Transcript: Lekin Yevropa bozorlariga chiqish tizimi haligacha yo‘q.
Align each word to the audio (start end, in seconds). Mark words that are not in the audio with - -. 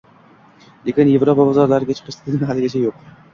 Lekin 0.87 1.11
Yevropa 1.11 1.45
bozorlariga 1.51 1.97
chiqish 2.01 2.19
tizimi 2.25 2.51
haligacha 2.55 2.83
yo‘q. 2.89 3.07